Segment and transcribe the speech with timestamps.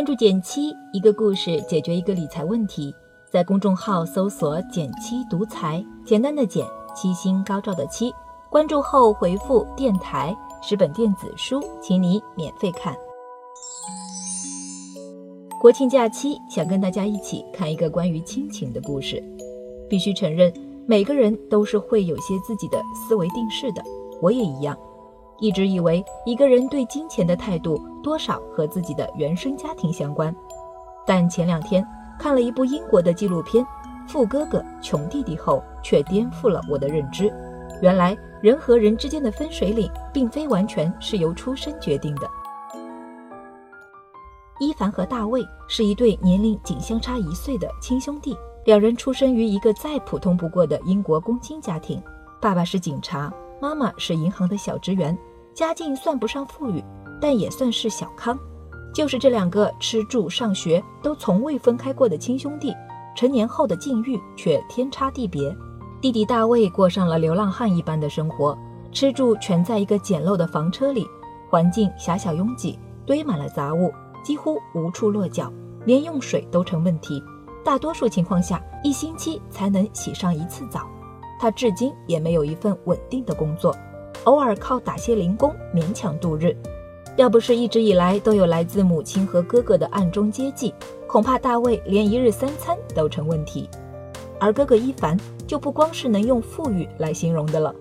[0.00, 2.90] 关注减七，一个故事解决一个理财问题。
[3.30, 8.10] 在公众号搜索“减七独裁，简单的减，七星高照的七。
[8.48, 10.34] 关注后回复“电台”，
[10.64, 12.96] 十本电子书，请你免费看。
[15.60, 19.22] 国庆假期，想跟大家一起看一个关于亲情的故事。
[19.86, 20.50] 必须承认，
[20.86, 23.84] 每个人都是会有些自己的思维定式的，
[24.22, 24.74] 我也一样。
[25.40, 30.34] 一直以为一个人对金钱的态度多少和自己的原生家庭相关，
[31.06, 31.84] 但前两天
[32.18, 33.64] 看了一部英国的纪录片
[34.06, 37.32] 《富哥哥穷弟弟》后，却颠覆了我的认知。
[37.80, 42.28] 原来人和人之间的分水岭，并非完全是由出身决定的。
[44.58, 48.36] 伊凡和大卫是一对年龄仅相差一岁的亲兄弟，
[48.66, 52.02] 两人出生于一个再普通不过的英国工薪家庭，
[52.42, 55.16] 爸爸是警察，妈妈是银行的小职员。
[55.54, 56.82] 家境算不上富裕，
[57.20, 58.38] 但也算是小康。
[58.92, 62.74] 就是这两个吃住上学都从未分开过的亲兄弟，
[63.14, 65.56] 成年后的境遇却天差地别。
[66.00, 68.56] 弟弟大卫过上了流浪汉一般的生活，
[68.90, 71.06] 吃住全在一个简陋的房车里，
[71.48, 73.92] 环境狭小拥挤，堆满了杂物，
[74.24, 75.52] 几乎无处落脚，
[75.84, 77.22] 连用水都成问题。
[77.62, 80.88] 大多数情况下，一星期才能洗上一次澡。
[81.38, 83.74] 他至今也没有一份稳定的工作。
[84.24, 86.54] 偶尔靠打些零工勉强度日，
[87.16, 90.74] 要不是一直以来都有来自母亲和哥哥的暗中接济，
[91.06, 93.68] 恐怕大卫连一日三餐都成问题。
[94.38, 97.74] 而哥哥伊凡就不光是能用富裕来形容的了。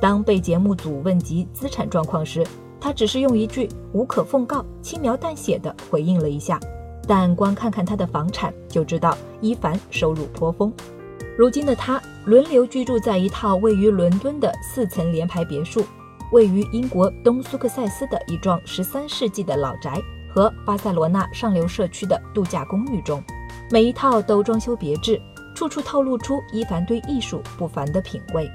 [0.00, 2.46] 当被节目组问及资产状况时，
[2.80, 6.58] 他只是用一句“无可奉告”轻描淡写的回应了一下。
[7.06, 10.72] 但光看看他的房产，就知道伊凡收入颇丰。
[11.36, 15.84] 如今的他轮流居住在一套位于伦敦的四层联排别墅，
[16.30, 20.00] 位于英国东苏克塞斯的一幢十三世纪的老宅
[20.32, 23.20] 和巴塞罗那上流社区的度假公寓中，
[23.68, 25.20] 每一套都装修别致，
[25.56, 28.48] 处处透露出伊凡对艺术不凡的品味。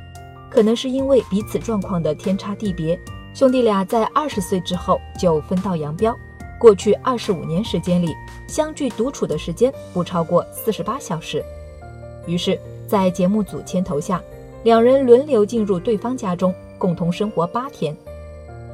[0.49, 2.97] 可能是因为彼此状况的天差地别，
[3.33, 6.17] 兄弟俩在二十岁之后就分道扬镳。
[6.57, 8.15] 过去二十五年时间里，
[8.47, 11.43] 相聚独处的时间不超过四十八小时。
[12.25, 12.59] 于是，
[12.89, 14.19] 在节目组牵头下，
[14.63, 17.95] 两人轮流进入对方家中，共同生活八天。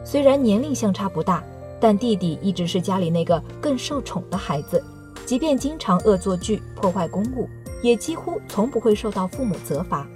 [0.06, 1.44] 虽然年龄相差不大，
[1.82, 4.82] 但弟弟一直是家里那个更受宠的孩子，
[5.26, 7.50] 即便经常恶作剧、破坏公物，
[7.82, 10.08] 也几乎从不会受到父母责罚。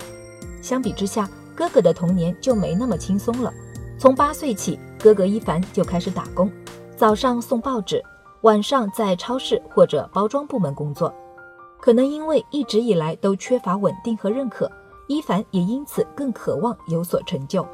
[0.61, 3.53] 相比之下，哥哥的童年就没那么轻松了。
[3.97, 6.49] 从八岁起，哥哥伊凡就开始打工，
[6.95, 8.01] 早上送报纸，
[8.43, 11.13] 晚上在超市或者包装部门工作。
[11.79, 14.69] 可能因为一直以来都缺乏稳定和认可，
[15.07, 17.65] 伊凡也因此更渴望有所成就。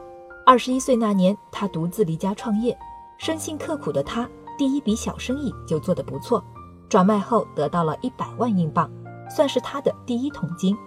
[0.46, 2.78] 二十一岁那年，他独自离家创业，
[3.18, 6.44] 生性刻苦的他第一笔小生意就做得不错，
[6.88, 8.90] 转卖后得到了一百万英镑，
[9.30, 10.78] 算是他的第一桶金。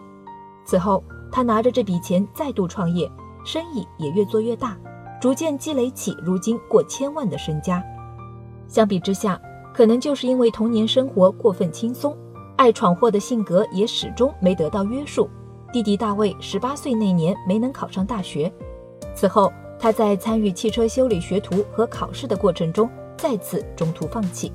[0.65, 1.03] 此后，
[1.33, 3.11] 他拿着这笔钱再度创业，
[3.45, 4.77] 生意也越做越大，
[5.21, 7.83] 逐渐积累起如今过千万的身家。
[8.69, 9.41] 相比之下，
[9.75, 12.17] 可能就是因为童年生活过分轻松。
[12.59, 15.31] 爱闯祸的性格也始终没得到约束。
[15.73, 18.53] 弟弟大卫十八岁那年没能考上大学，
[19.15, 24.53] 此后他在参与汽车修理学徒和考试的过程中再次中途放弃。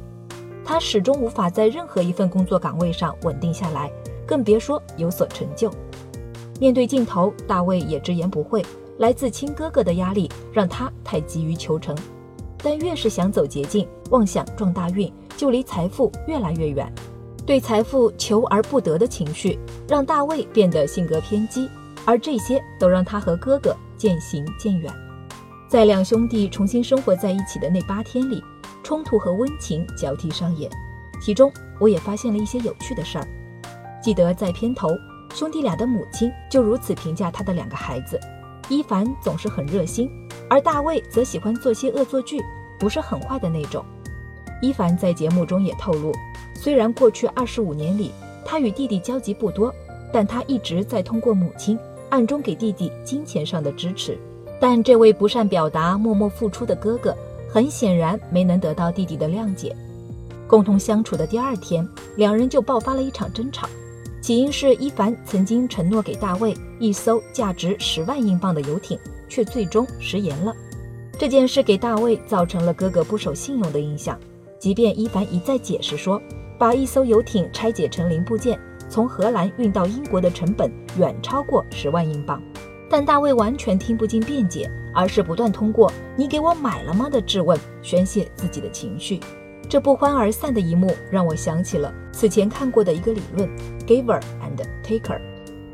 [0.65, 3.89] 他始终无法在任何一份工作岗位上稳定下来，
[4.27, 5.71] 更别说有所成就。
[6.59, 8.65] 面对镜头，大卫也直言不讳，
[8.97, 11.95] 来自亲哥哥的压力让他太急于求成。
[12.57, 16.93] 但越是想走捷径，妄想撞大运，就离财富越来越远。
[17.45, 21.69] 对财富求而不得的情绪，让大卫变得性格偏激，
[22.05, 24.91] 而这些都让他和哥哥渐行渐远。
[25.67, 28.41] 在两兄弟重新生活在一起的那八天里，
[28.81, 30.71] 冲突和温情交替上演。
[31.21, 33.27] 其中，我也发现了一些有趣的事儿。
[34.01, 34.89] 记得在片头，
[35.33, 38.19] 兄弟俩的母亲就如此评价他的两个孩子：
[38.69, 40.09] 伊凡总是很热心，
[40.49, 42.41] 而大卫则喜欢做些恶作剧，
[42.79, 43.83] 不是很坏的那种。
[44.63, 46.13] 伊凡在节目中也透露。
[46.55, 48.11] 虽然过去二十五年里，
[48.45, 49.75] 他与弟弟交集不多，
[50.13, 51.77] 但他一直在通过母亲
[52.09, 54.17] 暗中给弟弟金钱上的支持。
[54.61, 57.13] 但这位不善表达、默默付出的哥哥，
[57.51, 59.75] 很显然没能得到弟弟的谅解。
[60.47, 63.67] 共同相处的第二天，两人就爆发了一场争吵。
[64.21, 70.55] 起因是伊凡曾经承诺给大卫一艘价值十万英镑的游艇，却最终食言了。
[71.19, 74.17] 这件事给大卫造成了哥哥不守信用的印象，
[74.63, 76.21] 即便伊凡一再解释说。
[76.57, 78.57] 把一艘游艇拆解成零部件，
[78.87, 82.41] 从荷兰运到英国的成本远超过十万英镑，
[82.89, 89.19] 但大卫完全听不进辩解，而是不断通过“你给我买了吗”的质问宣泄自己的情绪。
[89.67, 93.49] 这不欢而散的一幕让我想起了此前看过的一个理论
[93.85, 95.19] ：giver and taker。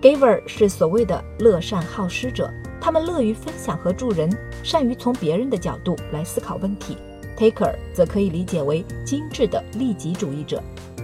[0.01, 2.51] giver 是所谓的乐善好施者，
[2.81, 4.27] 他们乐于分享和助人，
[4.63, 6.97] 善于从别人的角度来思考问题
[7.39, 10.61] ；taker 则可以理解为精致的利己主义者，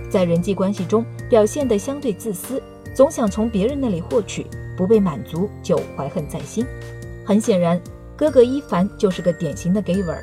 [0.10, 2.62] 在人际关系中表现得相对自私，
[2.94, 4.46] 总想从别人那里获取，
[4.76, 6.66] 不被满足就怀恨在心。
[7.26, 7.82] 很显然，
[8.18, 10.20] 哥哥伊凡就是个典型的 giver。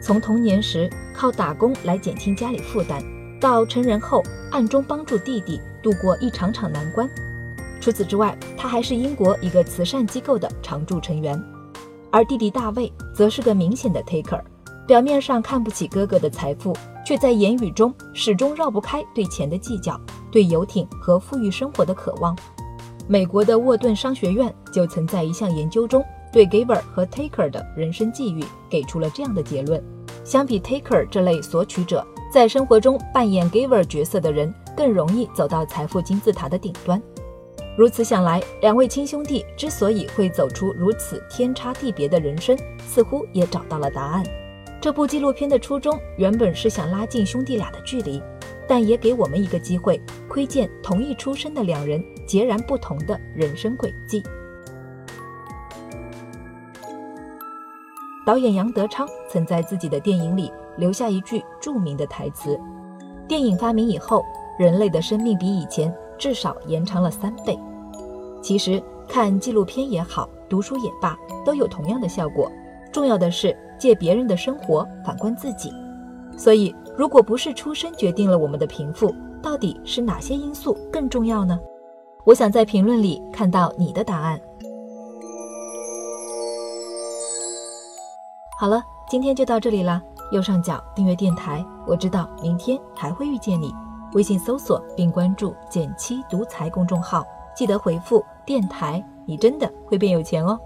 [0.00, 3.02] 从童年时靠打工来减轻家里负担，
[3.40, 4.22] 到成人后
[4.52, 7.08] 暗中帮助弟弟度过一场场难关。
[7.80, 11.40] 除此之外，他还是英国一个慈善机构的常驻成员。
[12.10, 14.40] 而弟弟大卫则是个明显的 taker，
[14.86, 16.72] 表面上看不起哥哥的财富，
[17.04, 20.00] 却在言语中始终绕不开对钱的计较，
[20.30, 22.36] 对游艇和富裕生活的渴望。
[23.08, 29.82] 美国的沃顿商学院就曾在一项研究中对 giver 和 taker 的人生际遇给出了这样的结论。
[30.24, 37.00] 相比 taker 这类索取者，在生活中扮演 giver 角色的人更容易走到财富金字塔的顶端。
[37.76, 42.56] 如此想来，两位亲兄弟之所以会走出如此天差地别的人生，
[42.86, 44.24] 似乎也找到了答案。
[44.86, 48.22] 这部纪录片的初衷原本是想拉近兄弟俩的距离，
[48.68, 54.22] 但也给我们一个机会，窥见同一出身的两人截然不同的人生轨迹。
[58.24, 62.56] 导演杨德昌曾在自己的电影里留下一句著名的台词
[63.26, 64.24] ：“电影发明以后，
[64.56, 67.58] 人类的生命比以前至少延长了三倍。”
[68.40, 72.48] 其实看纪录片也好，读书也罢，都有同样的效果。
[72.92, 75.72] 重要的是借别人的生活反观自己。
[76.36, 81.58] 所以，如果不是出身决定了我们的贫富，到底是哪些因素更重要呢？
[82.24, 84.40] 我想在评论里看到你的答案。
[88.58, 90.02] 好了，今天就到这里啦。
[90.32, 93.72] 右上角订阅电台，我知道明天还会遇见你。
[94.12, 97.24] 微信搜索并关注“减七独裁”公众号，
[97.54, 100.58] 记得回复“电台”，你真的会变有钱哦。